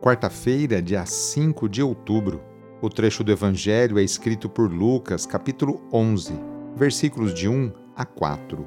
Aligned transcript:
Quarta-feira, 0.00 0.80
dia 0.80 1.04
5 1.04 1.68
de 1.68 1.82
outubro. 1.82 2.40
O 2.80 2.88
trecho 2.88 3.22
do 3.22 3.30
Evangelho 3.30 3.98
é 3.98 4.02
escrito 4.02 4.48
por 4.48 4.72
Lucas, 4.72 5.26
capítulo 5.26 5.86
11 5.92 6.32
versículos 6.74 7.34
de 7.34 7.46
1 7.46 7.70
a 7.94 8.06
4. 8.06 8.66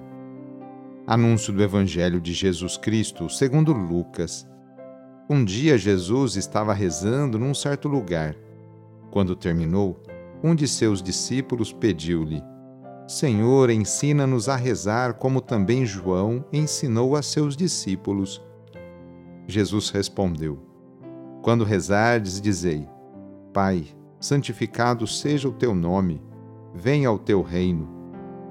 Anúncio 1.07 1.51
do 1.51 1.63
Evangelho 1.63 2.21
de 2.21 2.33
Jesus 2.33 2.77
Cristo, 2.77 3.27
segundo 3.29 3.73
Lucas. 3.73 4.47
Um 5.27 5.43
dia 5.43 5.75
Jesus 5.75 6.35
estava 6.35 6.71
rezando 6.71 7.39
num 7.39 7.55
certo 7.55 7.87
lugar. 7.87 8.35
Quando 9.09 9.35
terminou, 9.35 9.99
um 10.43 10.53
de 10.53 10.67
seus 10.67 11.01
discípulos 11.01 11.73
pediu-lhe: 11.73 12.43
Senhor, 13.07 13.71
ensina-nos 13.71 14.47
a 14.47 14.55
rezar 14.55 15.15
como 15.15 15.41
também 15.41 15.83
João 15.83 16.45
ensinou 16.53 17.15
a 17.15 17.23
seus 17.23 17.57
discípulos. 17.57 18.39
Jesus 19.47 19.89
respondeu: 19.89 20.72
Quando 21.43 21.63
rezardes, 21.63 22.41
dizei: 22.41 22.89
Pai, 23.53 23.85
santificado 24.19 25.05
seja 25.05 25.47
o 25.47 25.53
teu 25.53 25.75
nome, 25.75 26.19
venha 26.73 27.11
o 27.11 27.19
teu 27.19 27.43
reino 27.43 28.01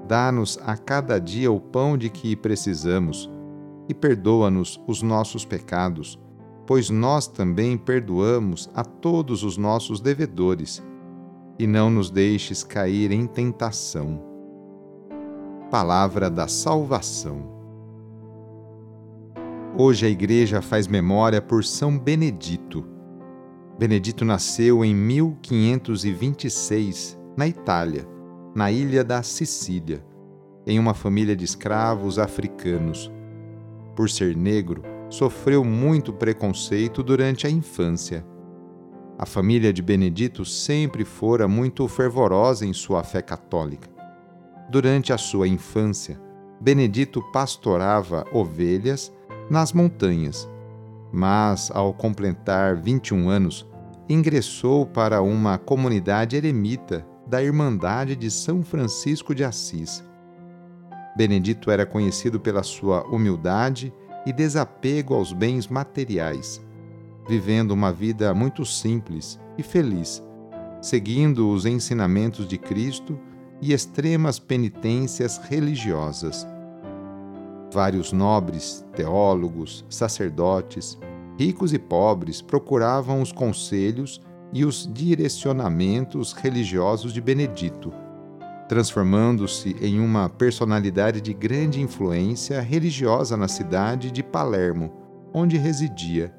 Dá-nos 0.07 0.59
a 0.65 0.75
cada 0.75 1.17
dia 1.17 1.51
o 1.51 1.59
pão 1.59 1.97
de 1.97 2.09
que 2.09 2.35
precisamos 2.35 3.29
e 3.87 3.93
perdoa-nos 3.93 4.81
os 4.85 5.01
nossos 5.01 5.45
pecados, 5.45 6.19
pois 6.65 6.89
nós 6.89 7.27
também 7.27 7.77
perdoamos 7.77 8.69
a 8.73 8.83
todos 8.83 9.43
os 9.43 9.57
nossos 9.57 10.01
devedores. 10.01 10.83
E 11.57 11.67
não 11.67 11.89
nos 11.89 12.09
deixes 12.09 12.63
cair 12.63 13.11
em 13.11 13.27
tentação. 13.27 14.21
Palavra 15.69 16.29
da 16.29 16.47
Salvação. 16.47 17.52
Hoje 19.77 20.05
a 20.05 20.09
Igreja 20.09 20.61
faz 20.61 20.87
memória 20.87 21.41
por 21.41 21.63
São 21.63 21.97
Benedito. 21.97 22.85
Benedito 23.77 24.23
nasceu 24.23 24.85
em 24.85 24.93
1526, 24.93 27.17
na 27.35 27.47
Itália 27.47 28.13
na 28.55 28.71
ilha 28.71 29.03
da 29.03 29.23
Sicília, 29.23 30.05
em 30.65 30.77
uma 30.77 30.93
família 30.93 31.35
de 31.35 31.43
escravos 31.43 32.19
africanos. 32.19 33.11
Por 33.95 34.09
ser 34.09 34.37
negro, 34.37 34.83
sofreu 35.09 35.63
muito 35.63 36.13
preconceito 36.13 37.01
durante 37.01 37.47
a 37.47 37.49
infância. 37.49 38.25
A 39.17 39.25
família 39.25 39.73
de 39.73 39.81
Benedito 39.81 40.45
sempre 40.45 41.03
fora 41.03 41.47
muito 41.47 41.87
fervorosa 41.87 42.65
em 42.65 42.73
sua 42.73 43.03
fé 43.03 43.21
católica. 43.21 43.89
Durante 44.69 45.11
a 45.11 45.17
sua 45.17 45.47
infância, 45.47 46.21
Benedito 46.61 47.21
pastorava 47.31 48.25
ovelhas 48.31 49.11
nas 49.53 49.71
montanhas, 49.71 50.49
mas, 51.11 51.69
ao 51.71 51.93
completar 51.93 52.75
21 52.75 53.29
anos, 53.29 53.69
ingressou 54.09 54.83
para 54.83 55.21
uma 55.21 55.59
comunidade 55.59 56.35
eremita 56.35 57.05
da 57.27 57.41
Irmandade 57.41 58.15
de 58.15 58.31
São 58.31 58.63
Francisco 58.63 59.35
de 59.35 59.43
Assis. 59.43 60.03
Benedito 61.15 61.69
era 61.69 61.85
conhecido 61.85 62.39
pela 62.39 62.63
sua 62.63 63.03
humildade 63.03 63.93
e 64.25 64.33
desapego 64.33 65.13
aos 65.13 65.31
bens 65.31 65.67
materiais, 65.67 66.59
vivendo 67.29 67.71
uma 67.71 67.93
vida 67.93 68.33
muito 68.33 68.65
simples 68.65 69.39
e 69.55 69.61
feliz, 69.61 70.23
seguindo 70.81 71.51
os 71.51 71.67
ensinamentos 71.67 72.47
de 72.47 72.57
Cristo 72.57 73.19
e 73.61 73.71
extremas 73.71 74.39
penitências 74.39 75.37
religiosas. 75.37 76.43
Vários 77.73 78.13
nobres, 78.13 78.85
teólogos, 78.95 79.83
sacerdotes, 79.89 80.95
ricos 81.39 81.73
e 81.73 81.79
pobres 81.79 82.39
procuravam 82.39 83.19
os 83.19 83.31
conselhos 83.31 84.21
e 84.53 84.63
os 84.63 84.87
direcionamentos 84.93 86.33
religiosos 86.33 87.11
de 87.11 87.19
Benedito, 87.19 87.91
transformando-se 88.69 89.75
em 89.81 89.99
uma 89.99 90.29
personalidade 90.29 91.19
de 91.19 91.33
grande 91.33 91.81
influência 91.81 92.61
religiosa 92.61 93.35
na 93.35 93.47
cidade 93.47 94.11
de 94.11 94.21
Palermo, 94.21 94.93
onde 95.33 95.57
residia. 95.57 96.31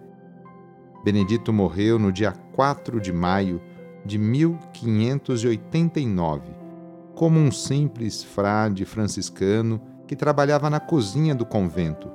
Benedito 1.03 1.53
morreu 1.53 1.99
no 1.99 2.13
dia 2.13 2.31
4 2.53 3.01
de 3.01 3.13
maio 3.13 3.61
de 4.07 4.19
1589, 4.19 6.45
como 7.13 7.41
um 7.41 7.51
simples 7.51 8.23
frade 8.23 8.85
franciscano 8.85 9.81
que 10.07 10.17
trabalhava 10.17 10.69
na 10.69 10.81
cozinha 10.81 11.35
do 11.35 11.47
convento, 11.47 12.11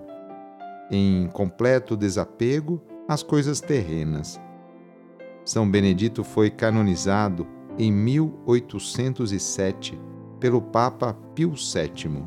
em 0.91 1.27
completo 1.27 1.97
desapego 1.97 2.81
às 3.07 3.23
coisas 3.23 3.59
terrenas 3.59 4.39
são 5.49 5.67
Benedito 5.67 6.23
foi 6.23 6.51
canonizado 6.51 7.47
em 7.75 7.91
1807 7.91 9.99
pelo 10.39 10.61
Papa 10.61 11.17
Pio 11.33 11.55
VII. 11.55 12.23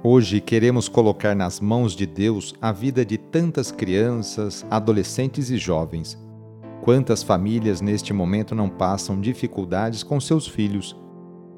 Hoje 0.00 0.40
queremos 0.40 0.86
colocar 0.86 1.34
nas 1.34 1.58
mãos 1.58 1.96
de 1.96 2.06
Deus 2.06 2.54
a 2.62 2.70
vida 2.70 3.04
de 3.04 3.18
tantas 3.18 3.72
crianças, 3.72 4.64
adolescentes 4.70 5.50
e 5.50 5.56
jovens. 5.56 6.16
Quantas 6.82 7.24
famílias 7.24 7.80
neste 7.80 8.12
momento 8.12 8.54
não 8.54 8.68
passam 8.68 9.20
dificuldades 9.20 10.04
com 10.04 10.20
seus 10.20 10.46
filhos? 10.46 10.96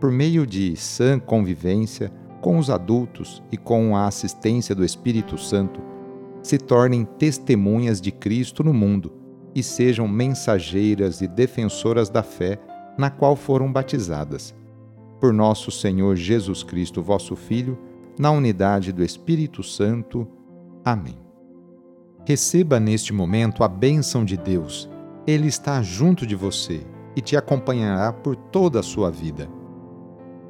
por 0.00 0.10
meio 0.10 0.46
de 0.46 0.76
sã 0.76 1.18
convivência 1.18 2.12
com 2.40 2.58
os 2.58 2.70
adultos 2.70 3.42
e 3.50 3.56
com 3.56 3.96
a 3.96 4.06
assistência 4.06 4.74
do 4.74 4.84
Espírito 4.84 5.36
Santo, 5.38 5.80
se 6.42 6.58
tornem 6.58 7.04
testemunhas 7.04 8.00
de 8.00 8.12
Cristo 8.12 8.62
no 8.62 8.72
mundo 8.72 9.12
e 9.54 9.62
sejam 9.62 10.06
mensageiras 10.06 11.20
e 11.20 11.26
defensoras 11.26 12.08
da 12.08 12.22
fé 12.22 12.58
na 12.96 13.10
qual 13.10 13.34
foram 13.34 13.72
batizadas. 13.72 14.54
Por 15.20 15.32
nosso 15.32 15.70
Senhor 15.70 16.14
Jesus 16.14 16.62
Cristo, 16.62 17.02
vosso 17.02 17.34
Filho, 17.34 17.78
na 18.18 18.30
unidade 18.30 18.92
do 18.92 19.02
Espírito 19.02 19.62
Santo. 19.62 20.26
Amém. 20.84 21.18
Receba 22.26 22.78
neste 22.78 23.12
momento 23.12 23.64
a 23.64 23.68
bênção 23.68 24.24
de 24.24 24.36
Deus. 24.36 24.88
Ele 25.26 25.48
está 25.48 25.82
junto 25.82 26.26
de 26.26 26.34
você 26.34 26.86
e 27.14 27.20
te 27.20 27.36
acompanhará 27.36 28.12
por 28.12 28.36
toda 28.36 28.80
a 28.80 28.82
sua 28.82 29.10
vida. 29.10 29.48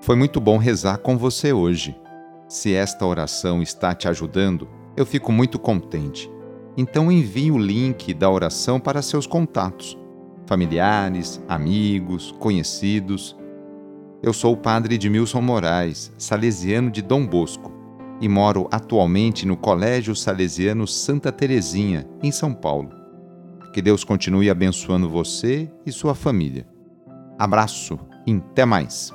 Foi 0.00 0.16
muito 0.16 0.40
bom 0.40 0.58
rezar 0.58 0.98
com 0.98 1.16
você 1.16 1.52
hoje. 1.52 1.96
Se 2.48 2.74
esta 2.74 3.04
oração 3.04 3.62
está 3.62 3.94
te 3.94 4.08
ajudando, 4.08 4.68
eu 4.96 5.04
fico 5.04 5.30
muito 5.32 5.58
contente. 5.58 6.30
Então 6.76 7.10
envie 7.12 7.50
o 7.50 7.58
link 7.58 8.14
da 8.14 8.30
oração 8.30 8.80
para 8.80 9.02
seus 9.02 9.26
contatos 9.26 9.98
familiares, 10.48 11.40
amigos, 11.46 12.34
conhecidos. 12.38 13.36
Eu 14.22 14.32
sou 14.32 14.54
o 14.54 14.56
padre 14.56 14.94
Edmilson 14.94 15.42
Moraes, 15.42 16.10
salesiano 16.16 16.90
de 16.90 17.02
Dom 17.02 17.26
Bosco, 17.26 17.70
e 18.18 18.28
moro 18.28 18.66
atualmente 18.72 19.46
no 19.46 19.56
Colégio 19.56 20.16
Salesiano 20.16 20.86
Santa 20.86 21.30
Terezinha, 21.30 22.08
em 22.22 22.32
São 22.32 22.54
Paulo. 22.54 22.90
Que 23.74 23.82
Deus 23.82 24.02
continue 24.02 24.48
abençoando 24.48 25.08
você 25.08 25.70
e 25.84 25.92
sua 25.92 26.14
família. 26.14 26.66
Abraço 27.38 27.98
e 28.26 28.32
até 28.32 28.64
mais! 28.64 29.12